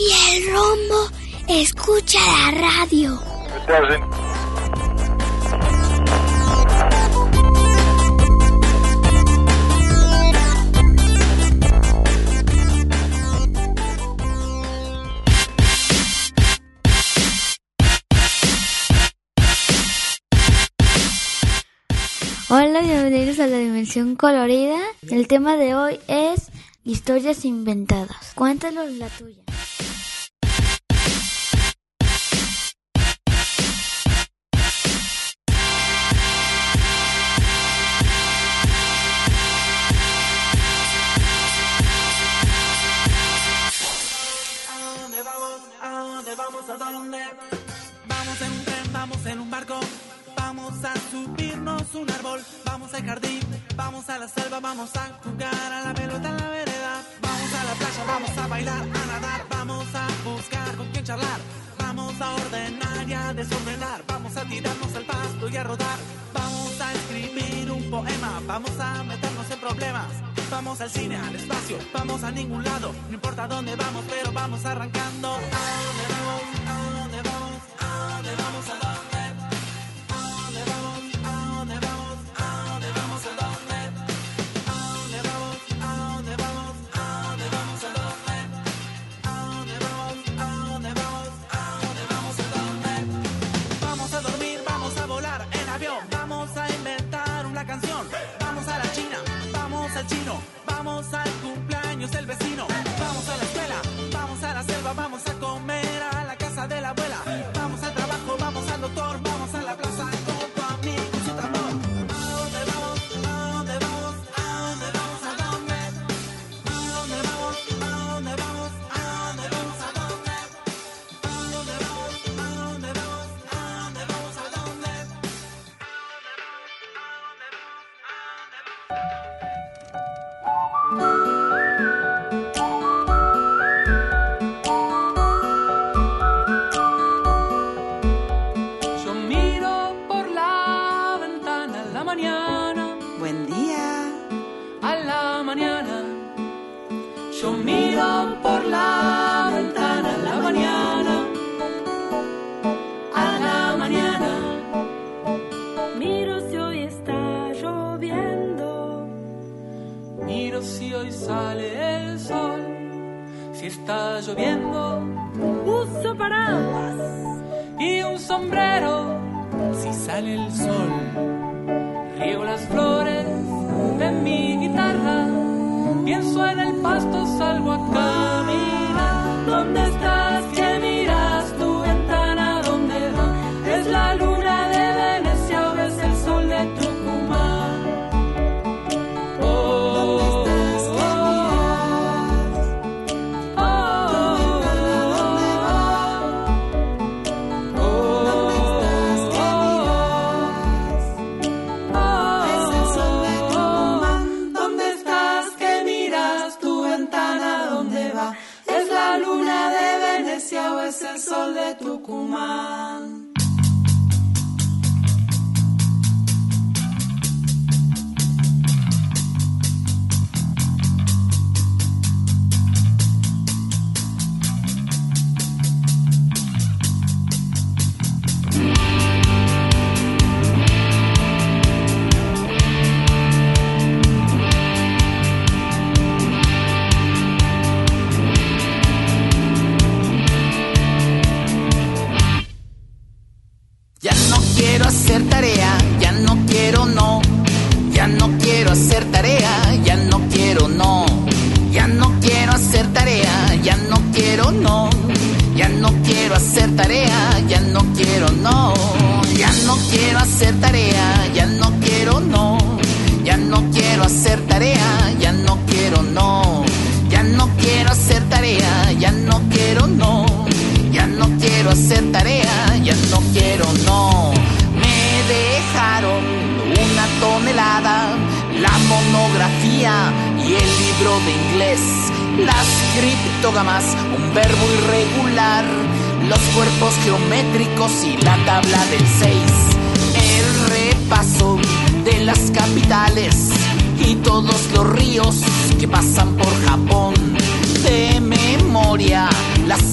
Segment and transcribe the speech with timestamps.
[0.00, 1.10] Y el rombo
[1.48, 3.20] escucha la radio.
[22.50, 24.78] Hola, bienvenidos a la dimensión colorida.
[25.10, 26.52] El tema de hoy es
[26.84, 28.32] historias inventadas.
[28.36, 29.47] Cuéntanos la tuya.
[46.92, 48.40] Vamos?
[48.40, 49.80] En un tren, vamos en un barco.
[50.36, 52.40] Vamos a subirnos un árbol.
[52.64, 53.40] Vamos al jardín,
[53.76, 54.60] vamos a la selva.
[54.60, 57.02] Vamos a jugar a la pelota en la vereda.
[57.20, 59.46] Vamos a la playa, vamos a bailar, a nadar.
[59.50, 61.40] Vamos a buscar con quién charlar.
[61.78, 64.02] Vamos a ordenar y a desordenar.
[64.06, 65.98] Vamos a tirarnos al pasto y a rodar.
[66.32, 68.40] Vamos a escribir un poema.
[68.46, 70.28] Vamos a meternos en problemas.
[70.50, 72.94] Vamos al cine, al espacio, vamos a ningún lado.
[73.08, 75.38] No importa dónde vamos, pero vamos arrancando.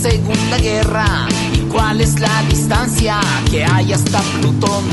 [0.07, 3.19] Segunda Guerra y cuál es la distancia
[3.49, 4.83] que hay hasta Plutón.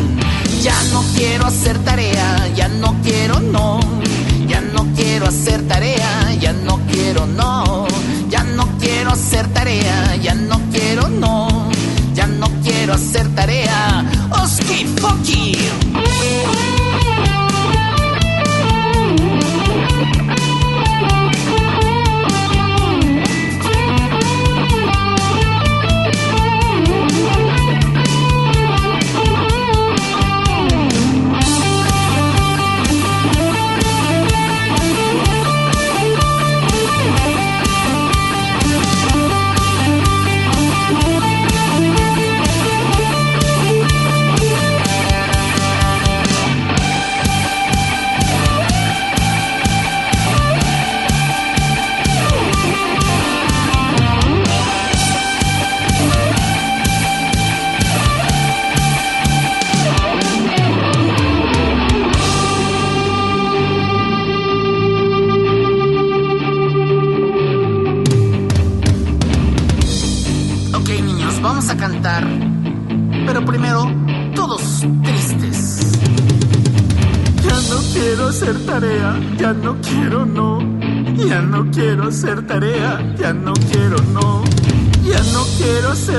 [0.62, 3.78] Ya no quiero hacer tarea, ya no quiero no.
[4.48, 7.86] Ya no quiero hacer tarea, ya no quiero no.
[8.30, 11.68] Ya no quiero hacer tarea, ya no quiero no.
[12.14, 14.06] Ya no quiero hacer tarea.
[14.42, 14.86] Oski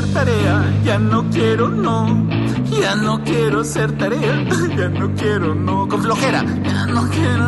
[0.01, 2.27] tarea, ya no quiero no.
[2.81, 4.43] Ya no quiero hacer tarea,
[4.77, 5.87] ya no quiero no.
[5.87, 6.43] Con flojera.
[6.63, 7.42] Ya no quiero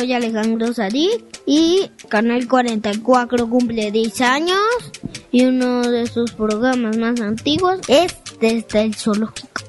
[0.00, 1.10] soy Alejandro Sadí
[1.44, 4.58] y Canal 44 cumple 10 años
[5.30, 9.60] y uno de sus programas más antiguos es Desde el Zoológico.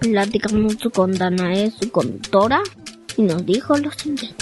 [0.00, 2.60] Platicamos con Danae, su conductora,
[3.16, 4.34] y nos dijo lo siguiente.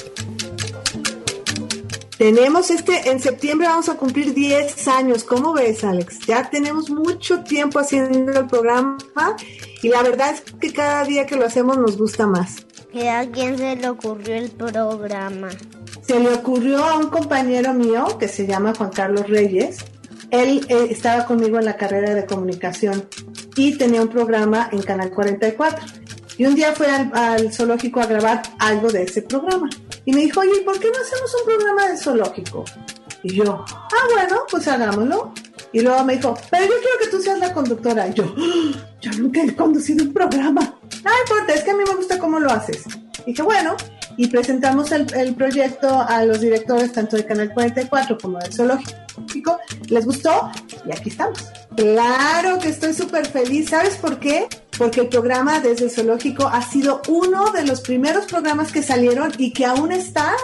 [2.16, 5.22] Tenemos este, en septiembre vamos a cumplir 10 años.
[5.24, 6.20] ¿Cómo ves, Alex?
[6.26, 8.96] Ya tenemos mucho tiempo haciendo el programa
[9.82, 12.65] y la verdad es que cada día que lo hacemos nos gusta más.
[12.96, 15.50] ¿Que a quién se le ocurrió el programa?
[16.00, 19.84] Se le ocurrió a un compañero mío que se llama Juan Carlos Reyes.
[20.30, 23.06] Él eh, estaba conmigo en la carrera de comunicación
[23.54, 25.84] y tenía un programa en Canal 44.
[26.38, 29.68] Y un día fue al, al zoológico a grabar algo de ese programa.
[30.06, 32.64] Y me dijo, oye, ¿por qué no hacemos un programa de zoológico?
[33.22, 35.34] Y yo, ah, bueno, pues hagámoslo.
[35.70, 38.08] Y luego me dijo, pero yo quiero que tú seas la conductora.
[38.08, 40.75] Y yo, "Ah, yo nunca he conducido un programa.
[41.06, 42.82] No importa, es que a mí me gusta cómo lo haces.
[43.24, 43.76] Dije, bueno,
[44.16, 49.60] y presentamos el, el proyecto a los directores tanto de Canal 44 como del Zoológico.
[49.88, 50.50] ¿Les gustó?
[50.84, 51.44] Y aquí estamos.
[51.76, 53.68] Claro que estoy súper feliz.
[53.68, 54.48] ¿Sabes por qué?
[54.76, 59.32] Porque el programa desde el Zoológico ha sido uno de los primeros programas que salieron
[59.38, 60.34] y que aún está.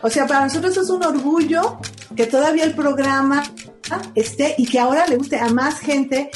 [0.00, 1.78] O sea, para nosotros es un orgullo
[2.16, 3.42] que todavía el programa
[4.14, 6.30] esté y que ahora le guste a más gente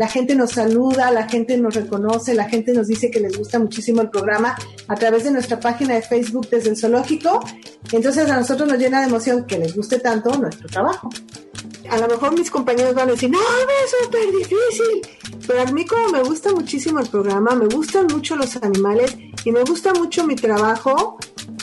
[0.00, 3.58] la gente nos saluda, la gente nos reconoce, la gente nos dice que les gusta
[3.58, 4.56] muchísimo el programa
[4.88, 7.44] a través de nuestra página de Facebook desde el zoológico.
[7.92, 11.10] Entonces a nosotros nos llena de emoción que les guste tanto nuestro trabajo.
[11.90, 15.02] A lo mejor mis compañeros van a decir, no, es súper difícil.
[15.46, 19.14] Pero a mí como me gusta muchísimo el programa, me gustan mucho los animales
[19.44, 21.18] y me gusta mucho mi trabajo,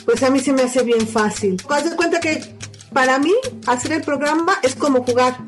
[0.06, 1.60] pues a mí se me hace bien fácil.
[1.70, 2.40] Haz de cuenta que
[2.94, 3.34] para mí
[3.66, 5.40] hacer el programa es como jugar.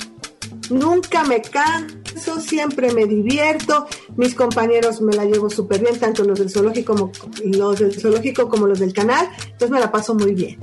[0.71, 1.98] Nunca me canso,
[2.39, 3.87] siempre me divierto.
[4.15, 7.11] Mis compañeros me la llevo súper bien, tanto los del zoológico como
[7.43, 9.29] los del zoológico como los del canal.
[9.43, 10.57] Entonces me la paso muy bien.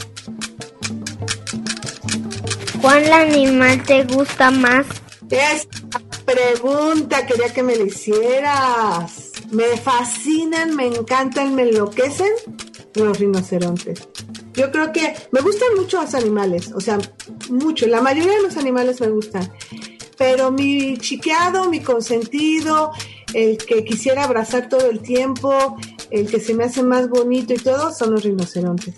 [2.81, 4.87] ¿Cuál animal te gusta más?
[5.31, 9.33] Esta pregunta quería que me la hicieras.
[9.51, 12.31] Me fascinan, me encantan, me enloquecen
[12.95, 14.09] los rinocerontes.
[14.55, 16.99] Yo creo que me gustan mucho los animales, o sea,
[17.51, 17.87] mucho.
[17.87, 19.53] La mayoría de los animales me gustan.
[20.17, 22.93] Pero mi chiqueado, mi consentido,
[23.35, 25.77] el que quisiera abrazar todo el tiempo,
[26.11, 28.95] el que se me hace más bonito y todo, son los rinocerontes.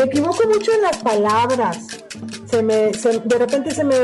[0.00, 1.86] Me equivoco mucho en las palabras.
[2.46, 3.94] Se me, de repente se me,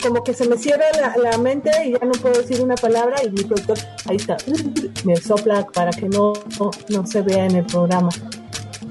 [0.00, 0.84] como que se me cierra
[1.20, 3.76] la, mente y ya no puedo decir una palabra y mi doctor,
[4.06, 4.36] ahí está,
[5.04, 6.32] me sopla para que no,
[6.88, 8.10] no, se vea en el programa.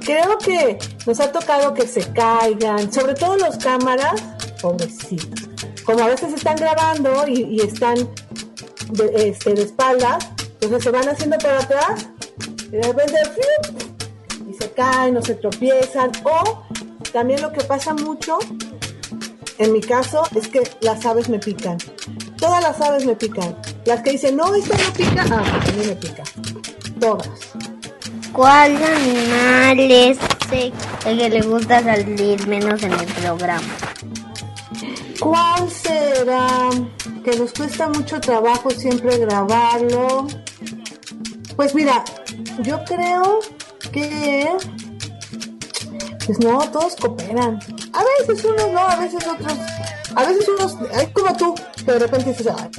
[0.07, 4.23] Creo que nos ha tocado que se caigan, sobre todo los cámaras,
[4.61, 5.49] pobrecitos.
[5.83, 7.97] Como a veces están grabando y, están
[8.91, 10.29] de, este, de espaldas,
[10.61, 12.07] entonces se van haciendo para atrás
[12.67, 13.15] y de repente
[14.57, 16.09] se caen o se tropiezan.
[16.23, 16.63] O
[17.11, 18.39] también lo que pasa mucho,
[19.57, 21.79] en mi caso, es que las aves me pican.
[22.37, 23.57] Todas las aves me pican.
[23.83, 26.23] Las que dicen, no, esta no pica, ah, a mí me pica.
[26.97, 27.27] Todas.
[28.38, 30.20] ¿Cuál animal es
[30.51, 33.74] el que le gusta salir menos en el programa?
[35.20, 36.70] ¿Cuál será?
[37.24, 40.27] Que nos cuesta mucho trabajo siempre grabarlo.
[41.56, 42.06] Pues mira,
[42.62, 43.39] yo creo
[43.91, 44.48] que
[46.27, 47.58] pues no, todos cooperan.
[47.91, 49.58] A veces unos no, a veces otros,
[50.13, 51.56] a veces unos, es como tú,
[51.91, 52.70] de repente dices, ay,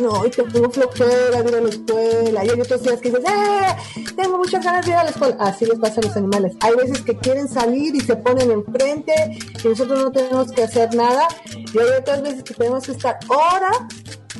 [0.00, 3.10] no, y te tengo flojera de ir a la escuela, y hay otros días que
[3.10, 4.04] dices, ¡eh!
[4.16, 5.36] Tengo muchas ganas de ir a la escuela.
[5.40, 6.56] Así les pasa a los animales.
[6.60, 9.12] Hay veces que quieren salir y se ponen enfrente,
[9.64, 13.18] y nosotros no tenemos que hacer nada, y hay otras veces que tenemos que estar
[13.28, 13.78] horas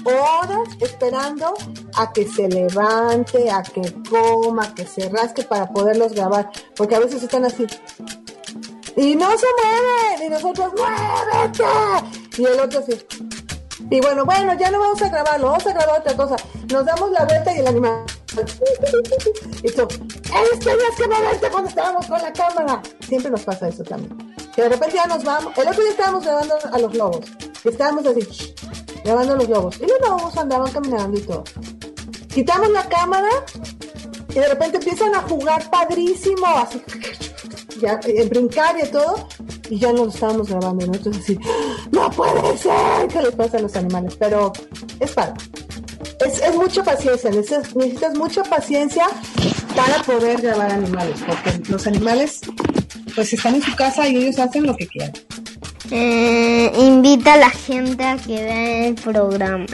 [0.05, 1.55] horas esperando
[1.97, 6.95] a que se levante, a que coma, a que se rasque para poderlos grabar, porque
[6.95, 7.67] a veces están así.
[8.97, 11.65] Y no se mueven, y nosotros, ¡muévete!
[12.37, 13.48] Y el otro así.
[13.91, 16.37] Y bueno, bueno, ya no vamos a grabarlo, vamos a grabar otra cosa.
[16.71, 18.05] Nos damos la vuelta y el animal.
[19.63, 22.81] Y tú, ¡Eres tenías que moverte cuando estábamos con la cámara!
[23.01, 24.17] Siempre nos pasa eso también.
[24.55, 25.57] Que de repente ya nos vamos.
[25.59, 27.27] El otro día estábamos grabando a los lobos.
[27.65, 28.55] estábamos así
[29.05, 29.81] grabando los lobos.
[29.81, 31.45] Y los lobos andaban caminando y todo.
[32.29, 33.29] Quitamos la cámara
[34.29, 36.83] y de repente empiezan a jugar padrísimo, así,
[37.81, 39.29] ya, en brincar y todo,
[39.71, 40.95] y ya nos estábamos grabando, ¿no?
[40.95, 41.39] Entonces así,
[41.93, 44.17] no puede ser, ¿qué les pasa a los animales?
[44.19, 44.53] Pero
[45.01, 45.35] es padre.
[46.27, 49.07] Es, es mucha paciencia, necesitas, necesitas mucha paciencia
[49.77, 52.41] para poder grabar animales, porque los animales
[53.15, 55.13] pues están en su casa y ellos hacen lo que quieran.
[55.91, 59.67] Eh, invita a la gente a que vea el programa.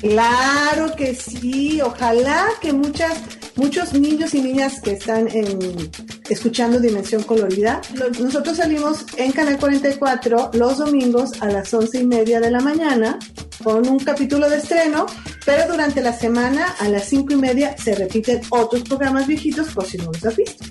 [0.00, 3.14] Claro que sí, ojalá que muchas,
[3.56, 5.28] muchos niños y niñas que están
[6.28, 7.80] escuchando Dimensión Colorida,
[8.20, 13.18] nosotros salimos en Canal 44 los domingos a las once y media de la mañana
[13.62, 15.06] con un capítulo de estreno,
[15.44, 19.84] pero durante la semana a las cinco y media se repiten otros programas viejitos por
[19.84, 20.64] si no los has visto.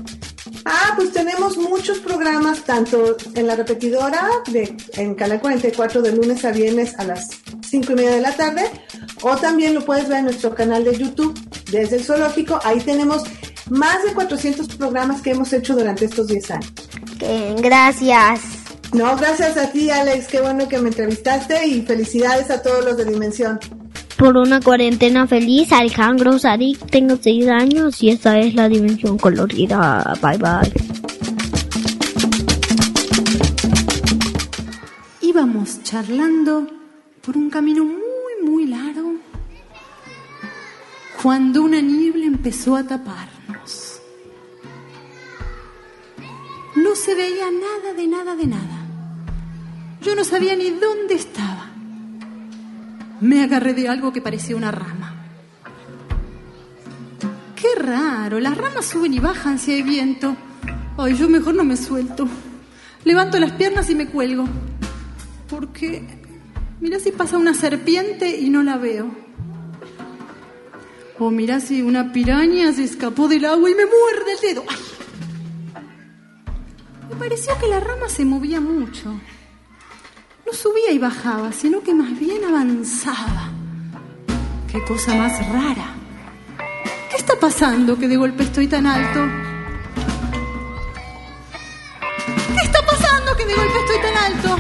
[0.66, 6.46] Ah, pues tenemos muchos programas, tanto en la repetidora de, en Canal 44 de lunes
[6.46, 7.30] a viernes a las
[7.70, 8.70] 5 y media de la tarde,
[9.22, 11.38] o también lo puedes ver en nuestro canal de YouTube
[11.72, 12.60] desde el zoológico.
[12.64, 13.24] Ahí tenemos
[13.70, 16.74] más de 400 programas que hemos hecho durante estos 10 años.
[17.58, 18.42] gracias.
[18.94, 20.28] No, gracias a ti, Alex.
[20.28, 23.60] Qué bueno que me entrevistaste y felicidades a todos los de Dimensión
[24.24, 25.72] por una cuarentena feliz.
[25.74, 30.14] Alejandro Sadik, tengo 6 años y esta es la dimensión colorida.
[30.22, 30.72] Bye bye.
[35.22, 36.68] Íbamos charlando
[37.22, 39.16] por un camino muy, muy largo
[41.22, 43.33] cuando una niebla empezó a taparnos.
[46.76, 48.86] No se veía nada de nada de nada.
[50.02, 51.74] Yo no sabía ni dónde estaba
[53.24, 55.14] me agarré de algo que parecía una rama.
[57.56, 60.36] Qué raro, las ramas suben y bajan si hay viento.
[60.98, 62.28] Ay, yo mejor no me suelto.
[63.06, 64.46] Levanto las piernas y me cuelgo.
[65.50, 66.04] Porque,
[66.82, 69.10] mira si pasa una serpiente y no la veo.
[71.18, 74.66] O mira si una piraña se escapó del agua y me muerde el dedo.
[77.20, 79.14] Pareció que la rama se movía mucho
[80.46, 83.50] no subía y bajaba, sino que más bien avanzaba.
[84.72, 85.96] Qué cosa más rara.
[87.10, 89.22] ¿Qué está pasando que de golpe estoy tan alto?
[92.56, 94.56] ¿Qué está pasando que de golpe estoy tan alto?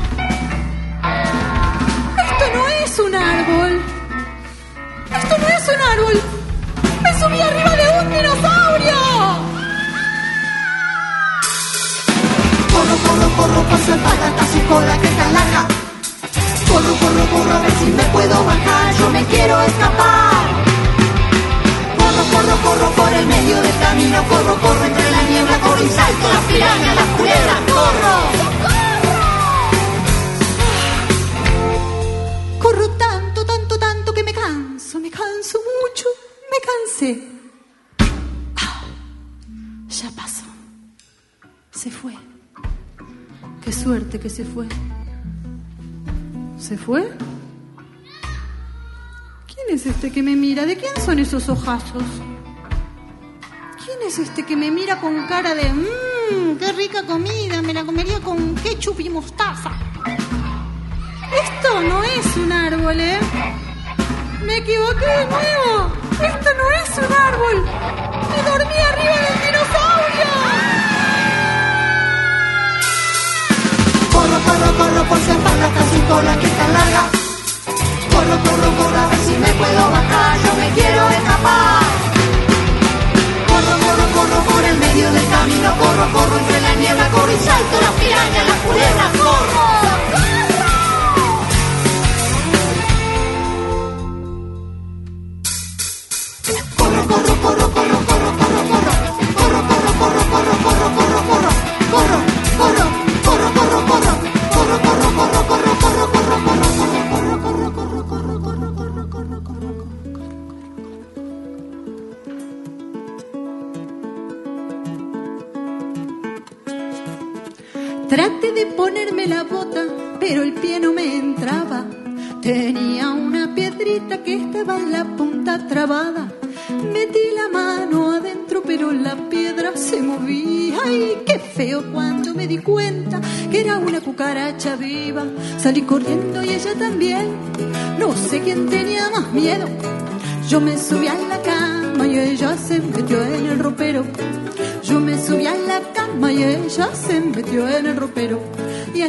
[2.32, 3.82] Esto no es un árbol.
[5.12, 6.22] Esto no es un árbol.
[7.04, 8.53] Me subí arriba de un dinosaurio.
[13.36, 15.68] Corro, corro, corro por su cola que tan larga.
[16.70, 18.96] Corro, corro, corro a ver si me puedo bajar.
[19.00, 20.46] Yo me quiero escapar.
[21.98, 24.24] Corro, corro, corro por el medio del camino.
[24.30, 27.60] Corro, corro entre la niebla, corro y salto las pirañas, las culebras.
[27.74, 28.16] Corro.
[32.62, 36.08] Corro tanto, tanto, tanto que me canso, me canso mucho,
[36.52, 37.24] me cansé.
[38.58, 38.84] Ah,
[39.90, 40.46] ya pasó.
[41.72, 42.14] Se fue.
[43.64, 44.68] Qué suerte que se fue.
[46.60, 47.10] ¿Se fue?
[49.48, 50.66] ¿Quién es este que me mira?
[50.66, 52.04] ¿De quién son esos ojazos?
[53.84, 57.86] ¿Quién es este que me mira con cara de mmm, qué rica comida, me la
[57.86, 59.72] comería con ketchup y mostaza?
[61.44, 63.20] Esto no es un árbol, ¿eh?
[64.46, 65.94] Me equivoqué de nuevo.
[66.14, 67.66] Esto no es un árbol.
[68.30, 69.53] Me dormí arriba del
[75.04, 77.04] corro, por su espalda, casi cola que tan larga.
[78.12, 80.38] Corro, corro, corro a ver si me puedo bajar.
[80.44, 81.83] Yo me quiero escapar.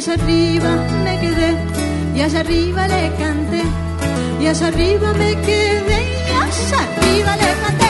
[0.04, 0.70] Allá arriba
[1.02, 1.56] me quedé,
[2.14, 3.62] y allá arriba le canté,
[4.38, 7.88] y allá arriba me quedé, y allá arriba le canté.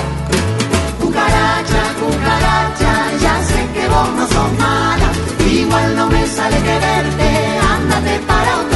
[1.01, 5.11] Cucaracha, cucaracha, ya sé que vos no sos mala.
[5.51, 7.29] Igual no me sale quererte,
[7.75, 8.74] ándate para otra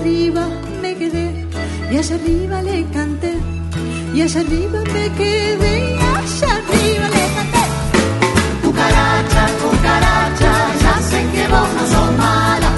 [0.00, 0.48] arriba
[0.80, 1.46] me quedé,
[1.90, 3.34] y allá arriba le canté.
[4.14, 7.64] Y allá arriba me quedé, y allá arriba le canté.
[8.62, 12.70] Cucaracha, cucaracha, ya sé que vos no sos mala.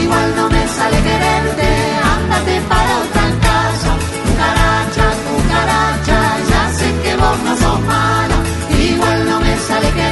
[0.00, 1.68] Igual no me sale quererte,
[2.14, 3.90] ándate para otra casa.
[4.26, 6.18] Cucaracha, cucaracha,
[6.50, 8.38] ya sé que vos no sos mala.
[8.90, 10.07] Igual no me sale quererte,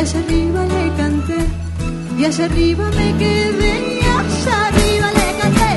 [0.00, 1.38] Y hacia arriba le canté,
[2.16, 5.70] y hacia arriba me quedé, y hacia arriba le canté.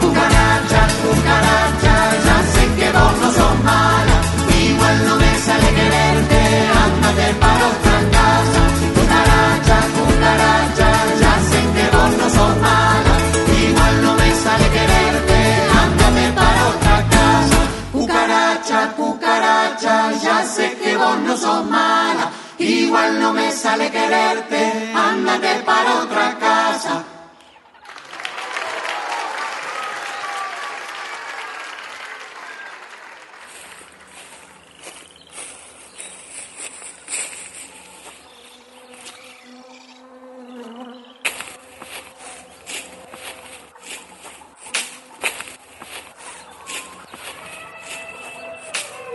[0.00, 4.16] Cucarachas, cucarachas, ya sé que vos no sos mala,
[4.66, 6.40] igual no me sale quererte,
[6.84, 8.62] ándate para otra casa.
[8.96, 13.14] Cucarachas, cucarachas, ya sé que vos no sos mala,
[13.62, 15.38] igual no me sale quererte,
[15.84, 17.60] ándate para otra casa.
[17.92, 22.17] Cucaracha, cucaracha, ya sé que vos no sos mala
[22.88, 27.04] igual no me sale quererte, ándate para otra casa.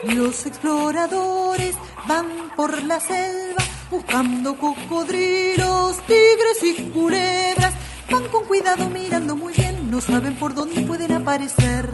[0.04, 1.76] Los exploradores
[2.08, 3.43] van por la selva
[3.94, 7.74] buscando cocodrilos, tigres y culebras.
[8.10, 11.90] Van con cuidado mirando muy bien, no saben por dónde pueden aparecer.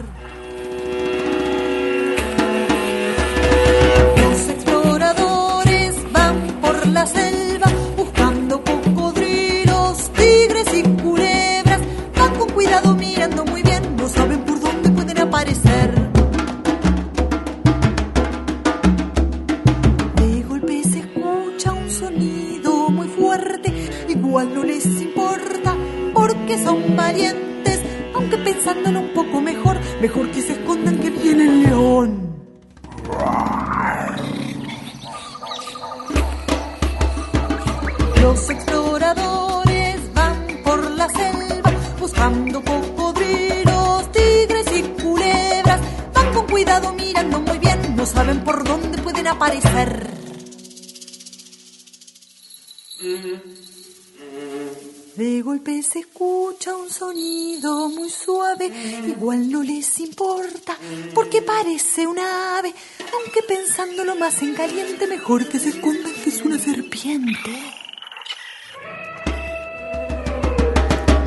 [65.30, 67.52] Mejor que se escondan que es una serpiente.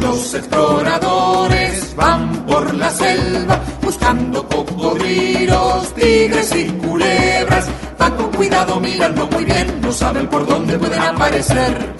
[0.01, 7.69] Los exploradores van por la selva buscando cocodrilos, tigres y culebras.
[7.97, 11.95] Van con cuidado mirando muy bien, no saben por dónde pueden aparecer.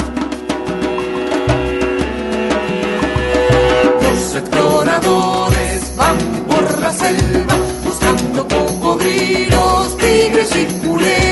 [4.02, 6.18] Los exploradores van
[6.50, 11.23] por la selva buscando cocodrilos, tigres y culebras.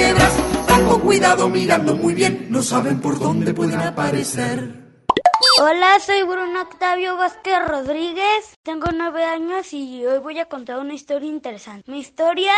[1.04, 5.04] Cuidado mirando muy bien, no saben por dónde pueden aparecer.
[5.60, 8.58] Hola, soy Bruno Octavio Vázquez Rodríguez.
[8.64, 11.92] Tengo nueve años y hoy voy a contar una historia interesante.
[11.92, 12.54] Mi historia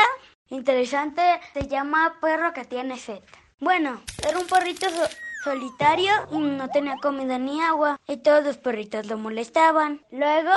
[0.49, 1.21] interesante
[1.53, 3.19] se llama Perro que tiene sed.
[3.59, 5.09] Bueno, era un perrito so-
[5.43, 10.01] solitario y no tenía comida ni agua y todos los perritos lo molestaban.
[10.11, 10.51] Luego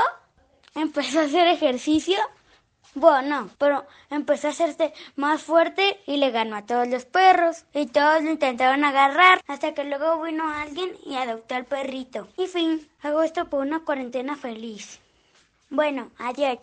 [0.75, 2.19] empezó a hacer ejercicio.
[2.97, 7.67] Bueno, pero empezó a hacerse más fuerte y le ganó a todos los perros.
[7.75, 12.27] Y todos lo intentaron agarrar hasta que luego vino alguien y adoptó al perrito.
[12.39, 14.99] Y fin, hago esto por una cuarentena feliz.
[15.69, 16.59] Bueno, adiós.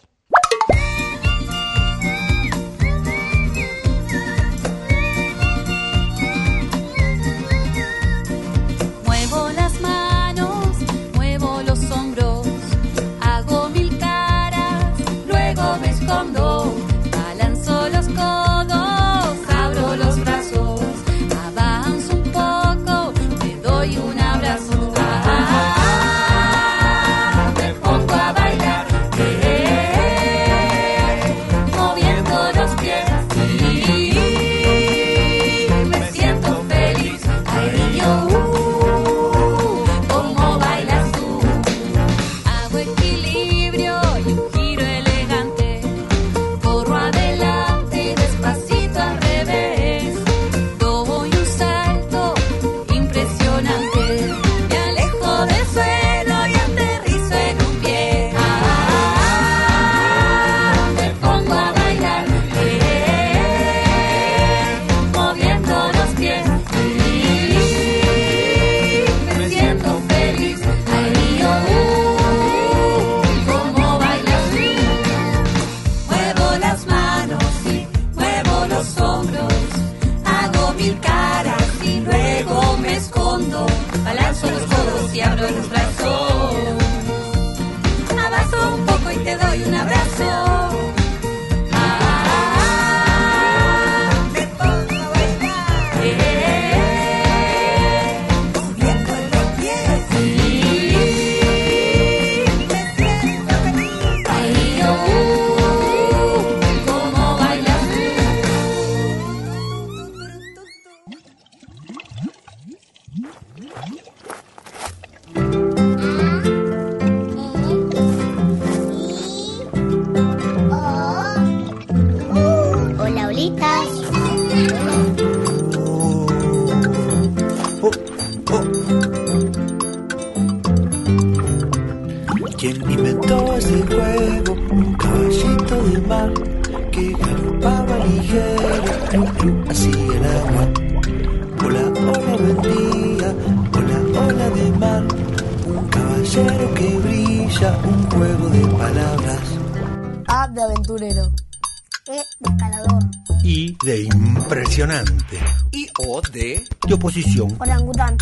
[157.13, 157.21] De...
[157.21, 157.55] De oposición.
[157.59, 158.17] Orangután.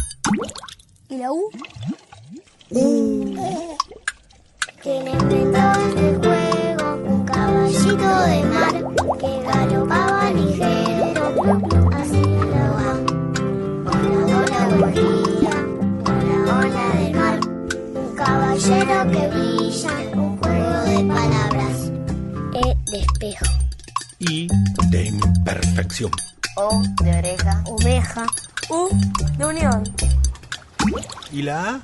[1.09, 1.49] ¿Y la U?
[4.81, 6.95] ¿Quién inventó este juego?
[7.05, 8.73] Un caballito de mar
[9.19, 11.13] que galopaba ligero
[11.93, 12.99] hacia el agua.
[13.85, 15.53] Hola, hola, buen día.
[16.05, 17.39] Hola, hola del mar.
[17.95, 19.93] Un caballero que brilla.
[20.15, 21.91] Un juego de palabras.
[22.53, 23.45] E de espejo.
[24.19, 24.47] I
[24.89, 26.11] de imperfección.
[26.57, 27.63] O de oreja.
[27.65, 28.25] Oveja.
[28.71, 28.87] U
[29.37, 29.83] de unión.
[31.29, 31.79] ¿Y la A?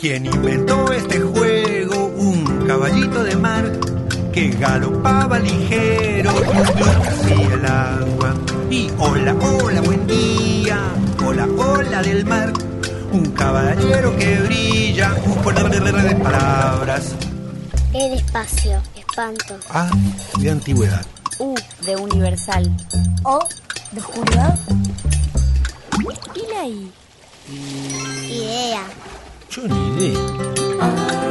[0.00, 2.06] ¿Quién inventó este juego?
[2.16, 3.70] Un caballito de mar
[4.32, 8.34] que galopaba ligero hacia el agua.
[8.70, 10.78] Y hola, hola, buen día.
[11.26, 12.54] Hola, hola del mar.
[13.12, 15.14] Un caballero que brilla.
[15.26, 17.14] Un juego de palabras.
[17.92, 18.80] E de espacio.
[18.96, 19.58] Espanto.
[19.68, 19.90] A
[20.38, 21.04] de antigüedad.
[21.38, 22.70] U de universal.
[23.24, 23.38] O
[23.92, 24.58] de oscuridad.
[26.34, 26.92] ¿Y la I?
[28.28, 28.84] Idea.
[29.50, 31.24] Yo ni idea.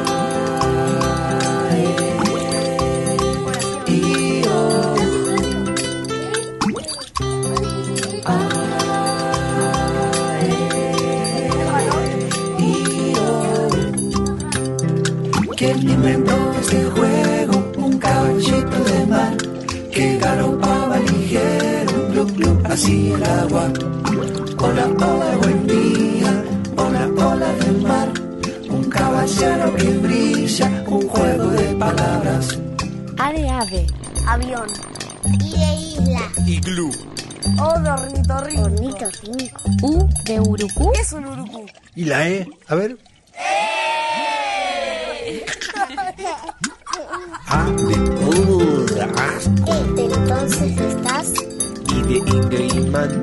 [15.56, 17.43] ¿Quién inventó este juego?
[22.74, 23.72] Así el agua.
[24.58, 26.44] Hola, hola, buen día,
[26.76, 28.10] hola, hola del mar.
[28.70, 32.60] Un caballero que brilla, un juego de palabras.
[33.20, 33.86] A de ave.
[34.26, 34.68] Avión.
[35.40, 36.22] Y de isla.
[36.48, 36.90] Iglú.
[37.62, 38.64] O de ornitorrinco.
[38.64, 39.62] Ornitorrinco.
[39.84, 40.92] U de urucú.
[40.94, 41.66] ¿Qué es un urucú?
[41.96, 42.48] ¿Y la E?
[42.68, 42.98] A ver.
[47.48, 49.48] A de Urras.
[49.68, 51.53] E de entonces estás.
[51.94, 53.22] Y de Ingridman.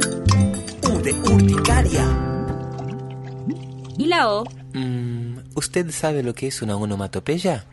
[0.89, 2.05] U de urticaria.
[3.99, 4.45] ¿Y la O?
[4.75, 7.65] Mm, ¿Usted sabe lo que es una onomatopeya?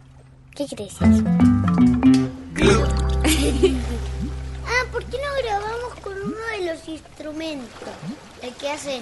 [0.55, 0.95] ¿Qué crees?
[1.01, 1.13] ah,
[4.91, 7.93] ¿por qué no grabamos con uno de los instrumentos?
[8.41, 9.01] El que hace.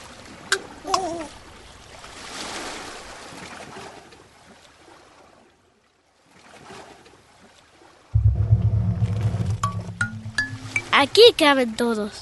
[10.97, 12.21] Aquí caben todos.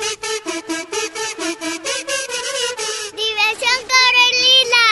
[3.22, 4.86] ¡Diversión Corelina!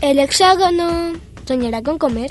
[0.00, 2.30] El hexágono soñará con comer.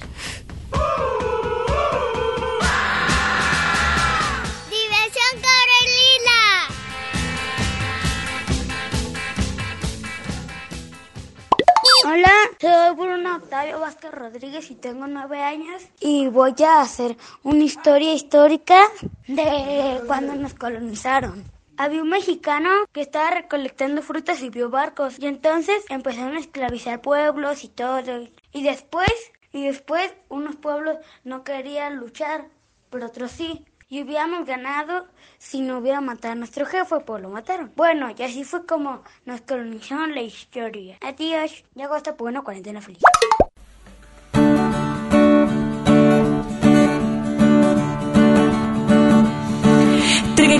[14.12, 18.82] Rodríguez y tengo nueve años y voy a hacer una historia histórica
[19.28, 21.43] de cuando nos colonizaron.
[21.78, 27.02] Había un mexicano que estaba recolectando frutas y vio barcos y entonces empezaron a esclavizar
[27.02, 28.28] pueblos y todo.
[28.52, 29.10] Y después,
[29.54, 32.50] y después unos pueblos no querían luchar,
[32.89, 33.65] pero otros sí.
[33.88, 37.72] Y hubiéramos ganado si no hubiera matado a nuestro jefe, pues lo mataron.
[37.76, 40.98] Bueno, y así fue como nos colonizaron la historia.
[41.02, 43.02] Adiós, ya hasta por una cuarentena feliz.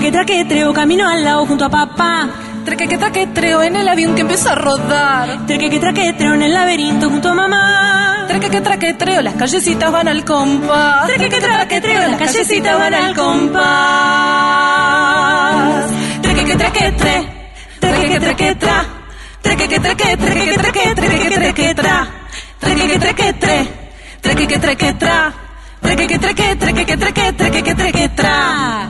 [0.00, 2.26] Treque que traquetreo, camino al lado junto a papá.
[2.64, 5.44] Treque que traquetreo en el avión que empieza a rodar.
[5.46, 8.24] Treque que traquetreo en el laberinto junto a mamá.
[8.26, 11.06] Treque que traquetreo, las callecitas van al compás.
[11.06, 13.60] Treque que traquetreo, las callecitas van al compás.
[16.22, 17.26] Treque que traquetre,
[17.78, 18.86] treque que traquetra.
[19.42, 22.08] Treque que traque, treque que traque, treque que traquetra.
[22.58, 23.68] Treque que traquetre,
[24.22, 25.34] treque que traquetra.
[25.80, 28.89] Treque que traque, treque que traque, treque que traquetra.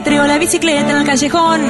[0.00, 1.60] treo la bicicleta en el callejón.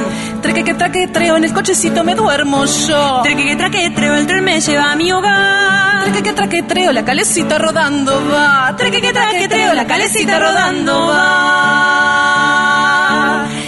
[0.41, 3.21] Traque, que traque, treo en el cochecito me duermo yo.
[3.23, 6.03] Traque, que traque, treo el tren me lleva a mi hogar.
[6.03, 8.75] Traque, que traque, treo la calecita rodando va.
[8.75, 12.25] Traque, que traque, treo la calecita rodando va.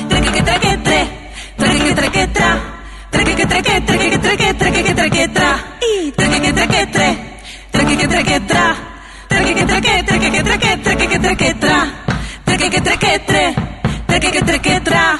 [0.10, 1.08] Traque, que traque, tre.
[1.58, 2.60] Traque, que traque, tra.
[3.10, 5.58] Traque, que traque, traque, que traque, traque, que traque, tra.
[5.82, 7.18] Y traque, que traque, tre.
[7.72, 8.76] Traque, que traque, tra.
[9.28, 11.88] Traque, que traque, traque, que traque, traque, que traque, tra.
[12.58, 13.77] Que traque, tre
[14.20, 15.16] treque que treque tra,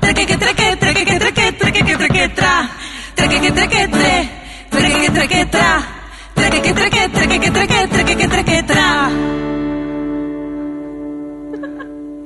[0.00, 2.70] treque que treque treque que treque treque que treque tra,
[3.14, 4.28] treque que treque tre,
[4.70, 5.82] treque que treque tra,
[6.34, 9.10] treque que treque treque que treque treque que treque tra.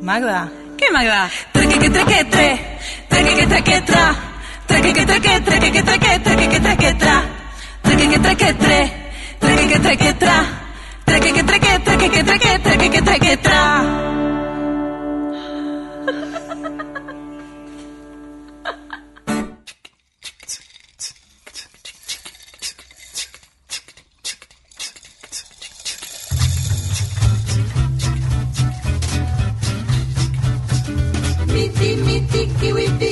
[0.00, 1.28] Magda, ¿qué Magda?
[1.52, 4.14] Treque que treque tre, treque que treque tra,
[4.66, 7.24] treque que treque treque que treque treque que treque tra,
[7.82, 8.92] treque que treque tre,
[9.40, 10.44] treque que treque tra,
[11.04, 14.31] treque que treque treque que treque treque que treque tra.
[32.62, 33.12] Kiwi Fever.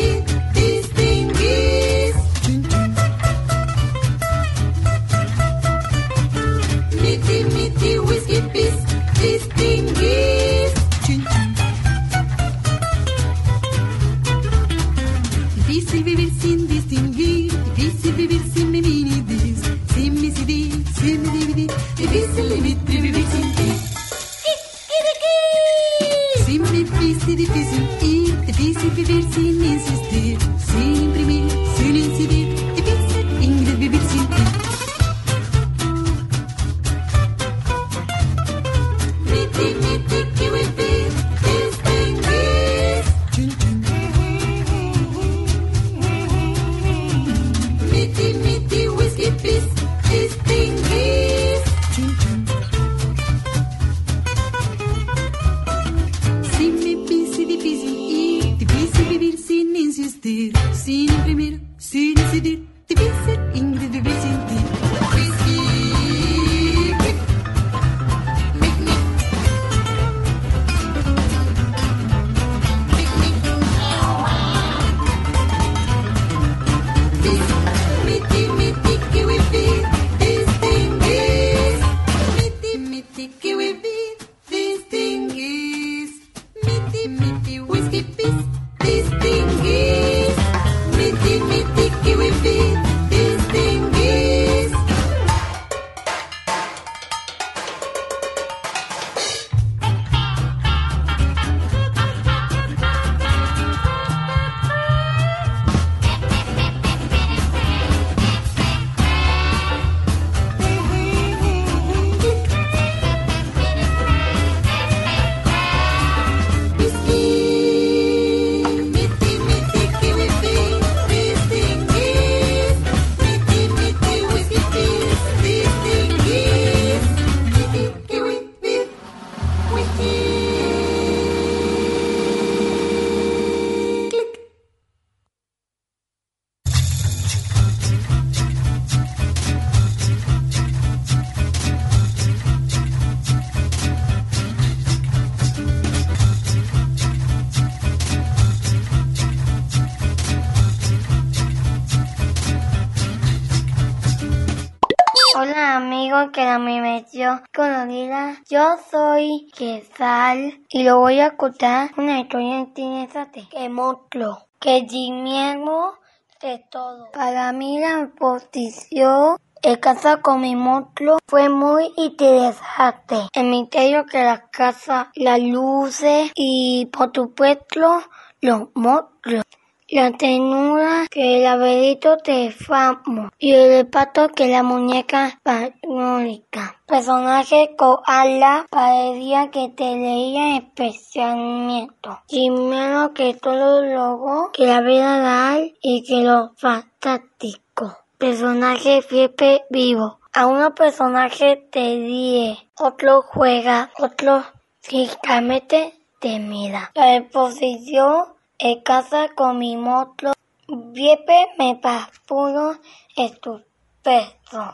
[158.48, 165.98] Yo soy Quesal y lo voy a contar una historia interesante que monstruo, que miedo
[166.40, 167.10] de todo.
[167.12, 173.28] Para mí la exposición en casa con mi monstruo fue muy interesante.
[173.34, 178.02] El misterio que la casa, las luces y por supuesto
[178.40, 179.44] los monstruos.
[179.92, 186.76] La ternura que el laberinto te famo y el pato que la muñeca panólica.
[186.86, 192.08] Personaje con ala parecía que te leía especialmente.
[192.28, 197.98] Primero que todo logo, que la vida real y que lo fantástico.
[198.16, 200.20] Personaje fiebre vivo.
[200.32, 204.44] A uno personaje te ríe, otro juega, otro
[204.82, 206.92] físicamente te mira.
[206.94, 210.32] La exposición en casa con mi monstruo.
[210.68, 212.76] Viepe me pasó
[213.16, 213.66] estupendo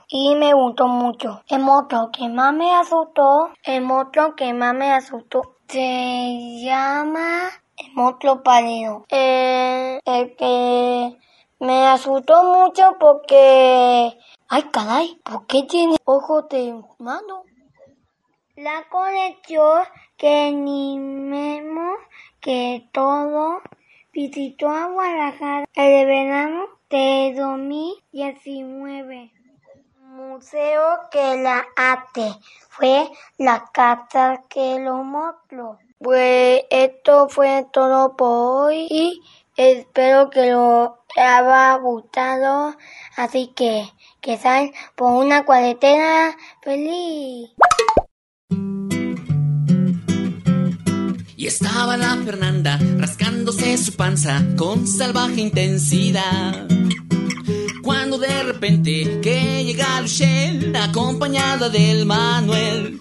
[0.09, 1.43] y me gustó mucho.
[1.49, 7.93] El monstruo que más me asustó, el monstruo que más me asustó se llama el
[7.95, 9.05] monstruo pálido.
[9.09, 11.17] El, el que
[11.61, 14.19] me asustó mucho porque...
[14.49, 17.43] Ay, caray, ¿por qué tiene ojos de humano?
[18.57, 19.83] La conexión
[20.17, 21.93] que ni memo
[22.41, 23.61] que todo
[24.17, 29.31] visitó a Guadalajara el verano de 2019.
[30.01, 32.35] Museo que la ate
[32.71, 35.79] fue la casa que lo mostró.
[35.99, 39.21] Pues esto fue todo por hoy y
[39.55, 42.75] espero que lo haya gustado.
[43.19, 43.85] Así que
[44.23, 47.51] que sean por una cuarentena feliz.
[51.47, 56.67] Y estaba la Fernanda rascándose su panza con salvaje intensidad.
[57.85, 63.01] Cuando de repente que llega Luchelle acompañada del Manuel.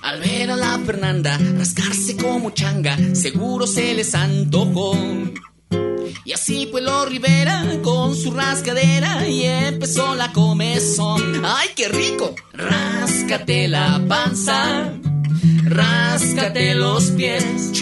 [0.00, 4.94] Al ver a la Fernanda rascarse como changa, seguro se les antojó.
[6.24, 11.44] Y así fue lo Rivera con su rascadera y empezó la comezón.
[11.44, 12.34] ¡Ay, qué rico!
[12.54, 14.94] Ráscate la panza,
[15.70, 17.72] ráscate los pies.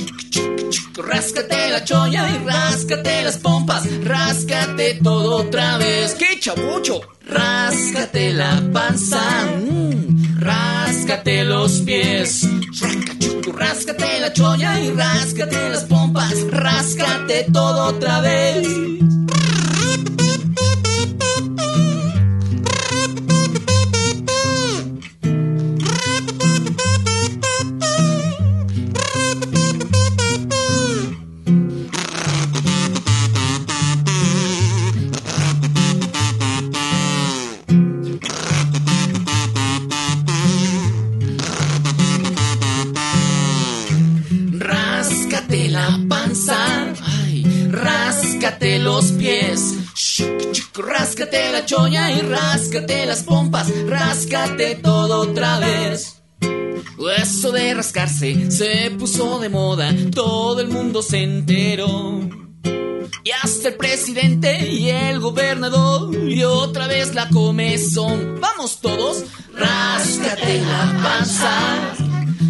[0.94, 6.14] Ráscate la cholla y ráscate las pompas, ráscate todo otra vez.
[6.14, 7.00] ¡Qué chabucho!
[7.26, 12.48] Ráscate la panza, mm, ráscate los pies.
[13.54, 18.66] Ráscate la cholla y ráscate las pompas, ráscate todo otra vez.
[49.08, 56.22] Los pies, chuc, ráscate la cholla y ráscate las pompas, ráscate todo otra vez.
[57.16, 62.20] Eso de rascarse se puso de moda, todo el mundo se enteró.
[63.24, 68.38] Y hasta el presidente y el gobernador y otra vez la comezón.
[68.40, 71.94] Vamos todos, ráscate la panza,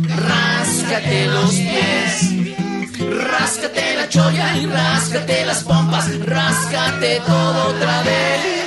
[0.08, 2.37] ráscate los pies.
[3.10, 8.58] Ráscate la cholla y ráscate las pompas, ráscate todo otra vez.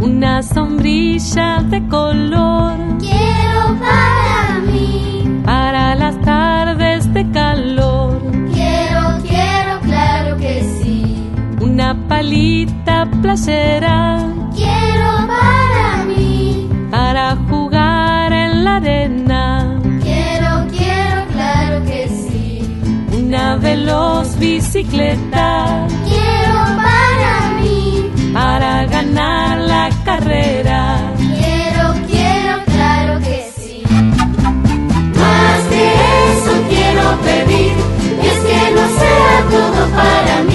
[0.00, 2.47] Una sombrilla de color
[12.28, 14.18] Una palita playera
[14.54, 19.80] Quiero para mí, para jugar en la arena.
[20.02, 22.60] quiero, quiero, claro que sí.
[23.16, 31.12] Una veloz bicicleta Quiero para mí, para ganar la carrera.
[31.16, 33.82] quiero, quiero, claro que sí.
[35.18, 35.84] Más que
[36.32, 37.72] eso quiero pedir,
[38.22, 40.47] y es que no sea todo para mí,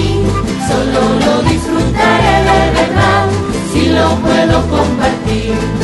[0.67, 3.27] solo lo disfrutaré de verdad,
[3.71, 5.82] si lo puedo compartir.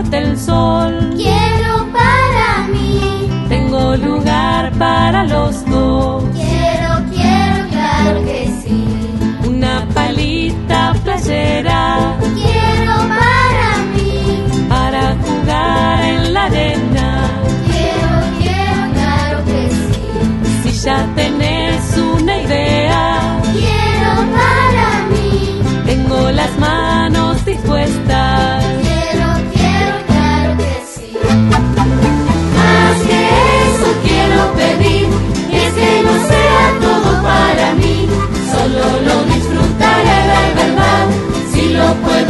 [0.00, 0.59] Fuerte el sol,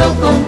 [0.01, 0.40] puedo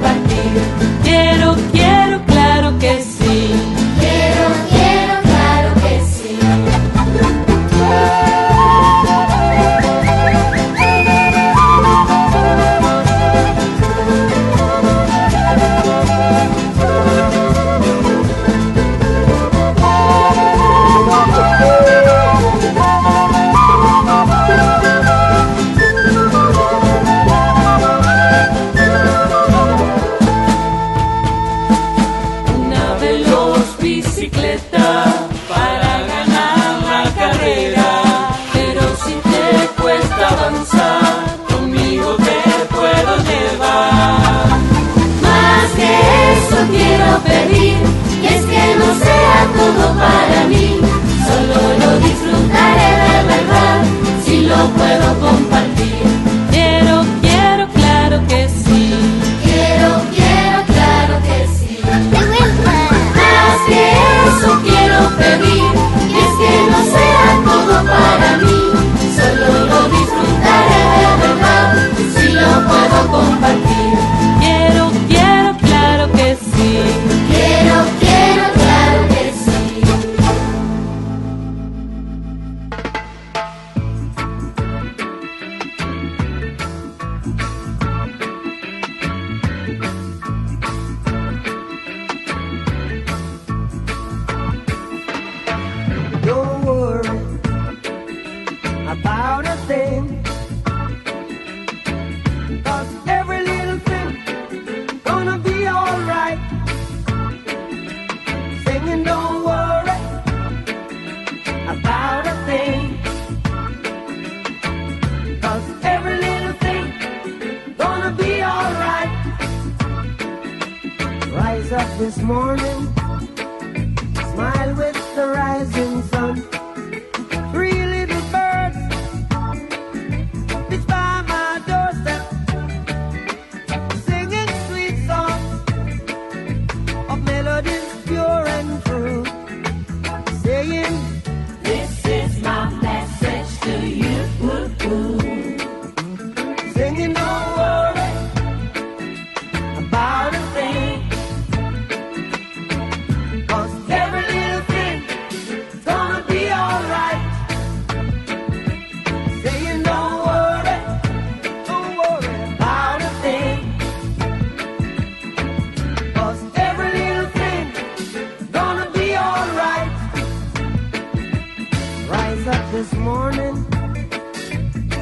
[54.84, 55.43] puedo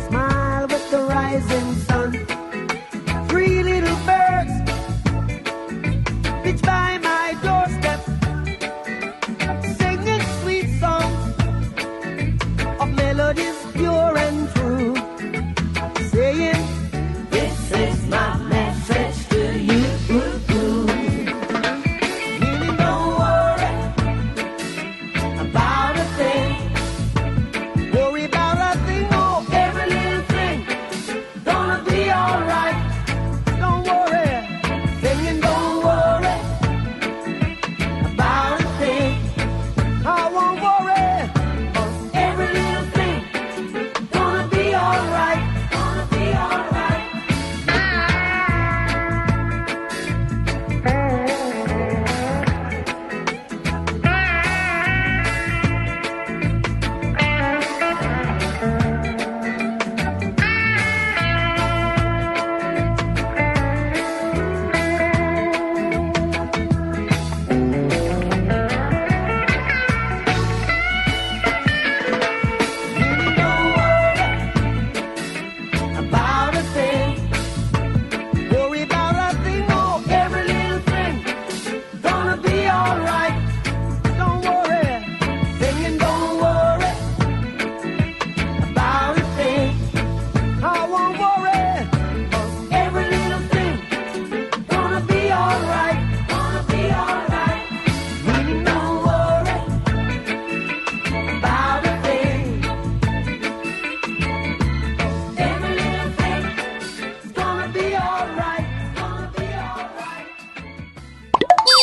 [0.07, 1.90] smile with the rising sun.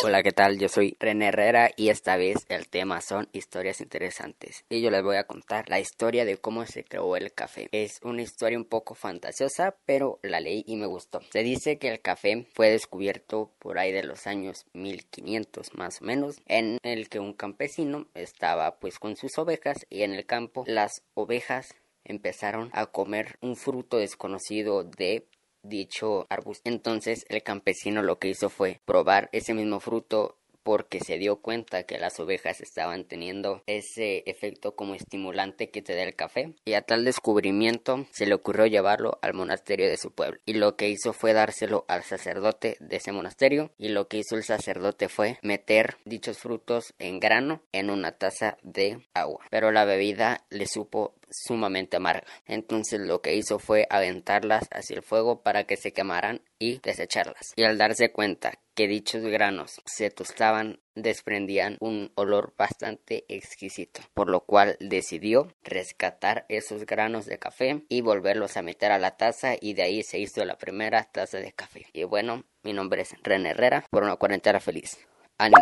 [0.09, 0.59] Hola, ¿qué tal?
[0.59, 4.65] Yo soy René Herrera y esta vez el tema son historias interesantes.
[4.71, 7.69] Y yo les voy a contar la historia de cómo se creó el café.
[7.73, 11.21] Es una historia un poco fantasiosa, pero la leí y me gustó.
[11.31, 16.07] Se dice que el café fue descubierto por ahí de los años 1500 más o
[16.07, 20.65] menos, en el que un campesino estaba pues con sus ovejas y en el campo
[20.67, 25.29] las ovejas empezaron a comer un fruto desconocido de
[25.69, 26.63] dicho arbusto.
[26.69, 30.39] Entonces el campesino lo que hizo fue probar ese mismo fruto
[30.69, 35.95] porque se dio cuenta que las ovejas estaban teniendo ese efecto como estimulante que te
[35.95, 36.53] da el café.
[36.67, 40.41] Y a tal descubrimiento se le ocurrió llevarlo al monasterio de su pueblo.
[40.45, 43.71] Y lo que hizo fue dárselo al sacerdote de ese monasterio.
[43.79, 48.59] Y lo que hizo el sacerdote fue meter dichos frutos en grano en una taza
[48.63, 49.47] de agua.
[49.49, 52.27] Pero la bebida le supo sumamente amarga.
[52.47, 57.53] Entonces lo que hizo fue aventarlas hacia el fuego para que se quemaran y desecharlas.
[57.57, 64.29] Y al darse cuenta que dichos granos se tostaban desprendían un olor bastante exquisito, por
[64.29, 69.55] lo cual decidió rescatar esos granos de café y volverlos a meter a la taza
[69.61, 71.87] y de ahí se hizo la primera taza de café.
[71.93, 74.99] Y bueno, mi nombre es René Herrera por una cuarentena feliz.
[75.39, 75.61] ¡Ánimo!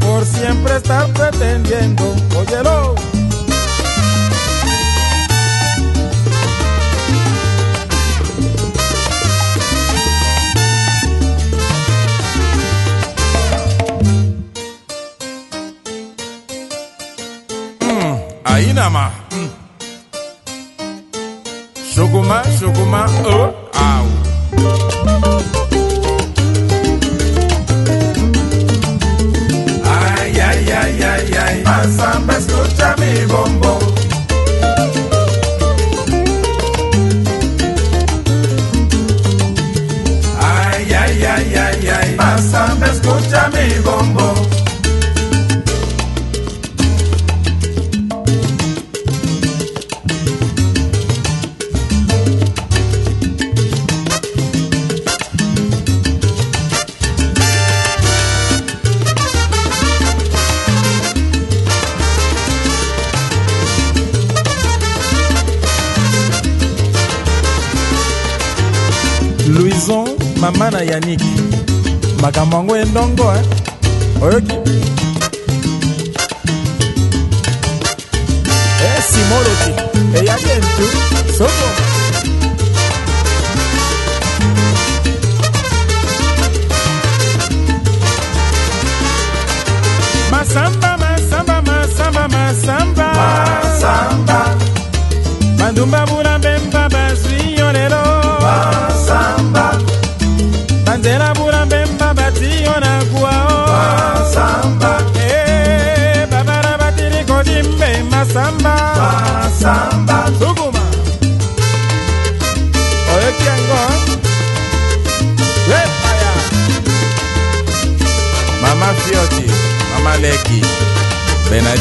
[0.00, 2.14] por siempre estar pretendiendo.
[2.36, 2.94] Óyelo.
[17.80, 19.21] Mm, ahí nada más.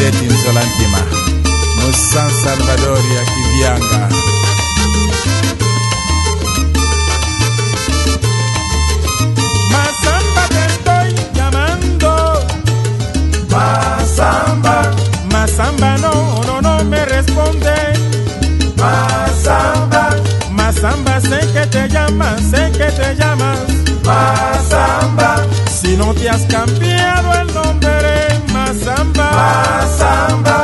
[0.02, 0.97] Benedette Nzolantima,
[1.78, 4.10] Musan Salvador ya Kivianga.
[9.70, 12.39] Masamba te estoy llamando.
[13.52, 14.91] Masamba.
[15.32, 17.76] Masamba no, no, no me responde.
[18.78, 20.16] Masamba.
[20.49, 23.60] Masamba sé que te llamas, sé que te llamas.
[24.04, 25.45] Masamba.
[25.70, 27.51] Si no te has cambiado el
[28.72, 29.28] Masamba.
[29.36, 30.61] Masamba.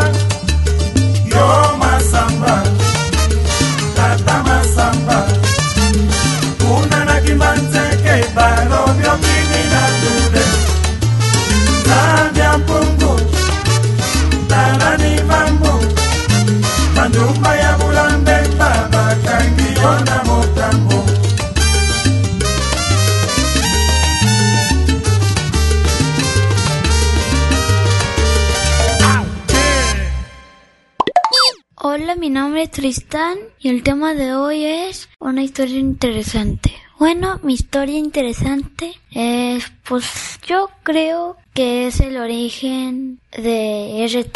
[32.77, 36.75] Tristán y el tema de hoy es una historia interesante.
[36.99, 44.35] Bueno, mi historia interesante es, pues yo creo que es el origen de RT,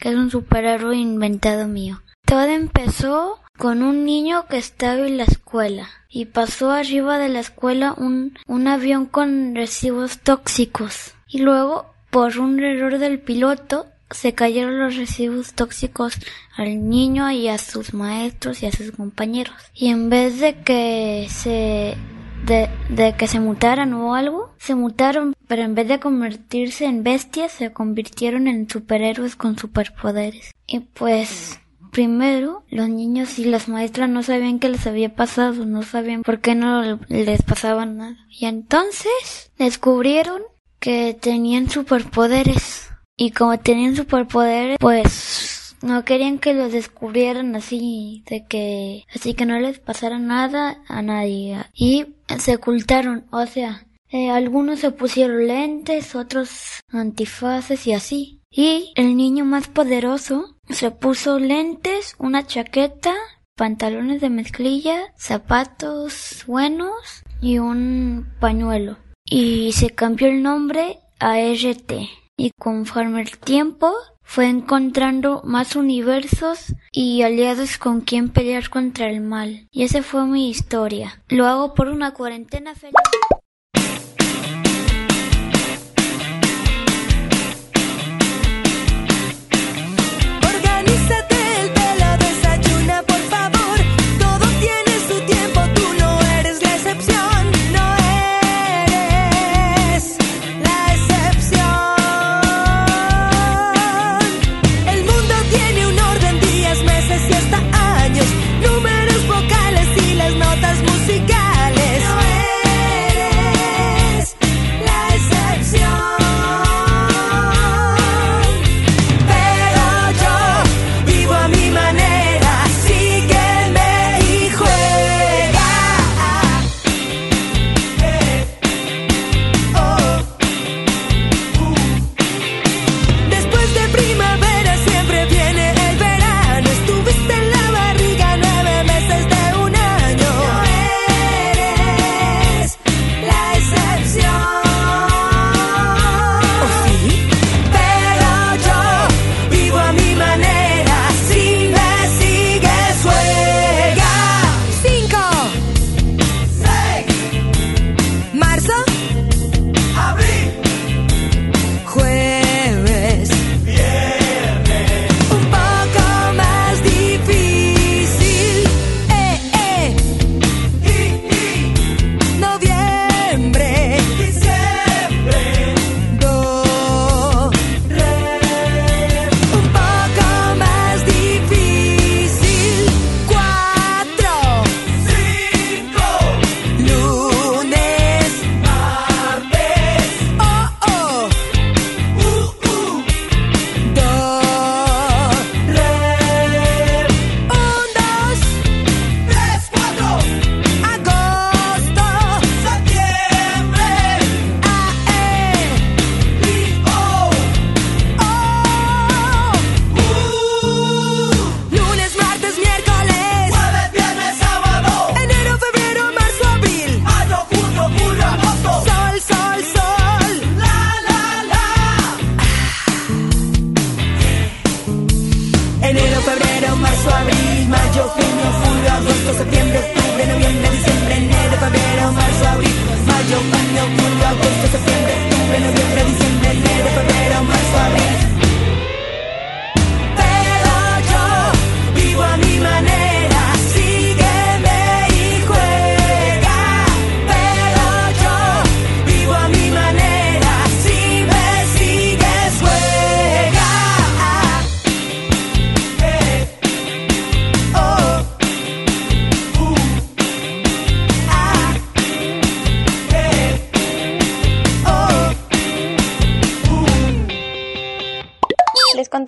[0.00, 2.02] que es un superhéroe inventado mío.
[2.26, 7.38] Todo empezó con un niño que estaba en la escuela y pasó arriba de la
[7.38, 14.34] escuela un, un avión con residuos tóxicos y luego por un error del piloto se
[14.34, 16.14] cayeron los residuos tóxicos
[16.56, 19.54] al niño y a sus maestros y a sus compañeros.
[19.74, 21.96] Y en vez de que se
[22.44, 27.02] de, de que se mutaran o algo, se mutaron, pero en vez de convertirse en
[27.02, 30.52] bestias, se convirtieron en superhéroes con superpoderes.
[30.66, 35.82] Y pues Primero, los niños y las maestras no sabían qué les había pasado, no
[35.82, 38.16] sabían por qué no les pasaba nada.
[38.28, 40.42] Y entonces descubrieron
[40.78, 42.89] que tenían superpoderes.
[43.20, 49.44] Y como tenían superpoderes, pues no querían que los descubrieran así, de que, así que
[49.44, 51.58] no les pasara nada a nadie.
[51.74, 52.06] Y
[52.38, 58.40] se ocultaron, o sea, eh, algunos se pusieron lentes, otros antifaces y así.
[58.50, 63.12] Y el niño más poderoso se puso lentes, una chaqueta,
[63.54, 68.96] pantalones de mezclilla, zapatos buenos y un pañuelo.
[69.26, 72.19] Y se cambió el nombre a RT.
[72.40, 79.20] Y conforme el tiempo fue encontrando más universos y aliados con quien pelear contra el
[79.20, 79.68] mal.
[79.70, 81.22] Y esa fue mi historia.
[81.28, 82.94] Lo hago por una cuarentena feliz.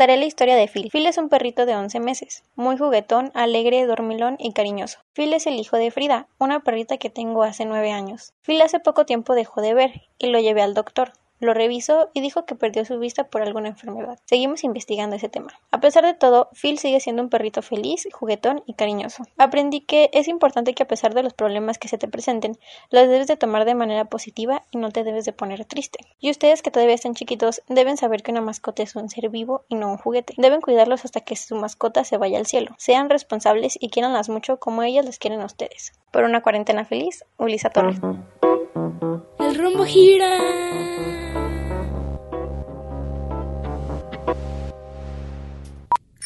[0.08, 0.90] La historia de Phil.
[0.90, 4.98] Phil es un perrito de 11 meses, muy juguetón, alegre, dormilón y cariñoso.
[5.12, 8.34] Phil es el hijo de Frida, una perrita que tengo hace 9 años.
[8.42, 11.12] Phil hace poco tiempo dejó de ver y lo llevé al doctor.
[11.42, 14.16] Lo revisó y dijo que perdió su vista por alguna enfermedad.
[14.26, 15.48] Seguimos investigando ese tema.
[15.72, 19.24] A pesar de todo, Phil sigue siendo un perrito feliz, juguetón y cariñoso.
[19.38, 22.56] Aprendí que es importante que a pesar de los problemas que se te presenten,
[22.90, 25.98] los debes de tomar de manera positiva y no te debes de poner triste.
[26.20, 29.64] Y ustedes que todavía están chiquitos deben saber que una mascota es un ser vivo
[29.68, 30.34] y no un juguete.
[30.36, 32.76] Deben cuidarlos hasta que su mascota se vaya al cielo.
[32.78, 35.92] Sean responsables y quieranlas mucho como ellas las quieren a ustedes.
[36.12, 37.98] Por una cuarentena feliz, Ulisa Torres.
[38.82, 40.38] El rumbo gira.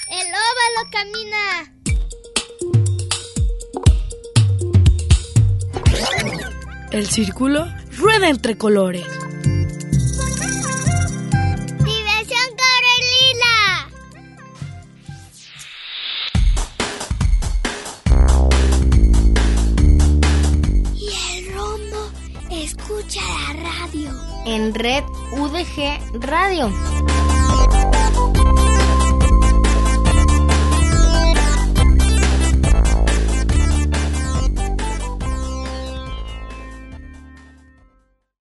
[0.09, 1.45] El óvalo camina.
[6.93, 7.67] El círculo
[7.99, 9.05] rueda entre colores.
[24.45, 26.71] En red UDG Radio.